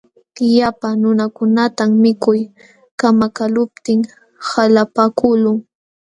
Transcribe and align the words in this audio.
Llapa 0.53 0.89
nunakunatam 1.01 1.89
mikuy 2.03 2.41
kamakaqluptin 2.99 3.99
qalapaakuqlun. 4.49 5.57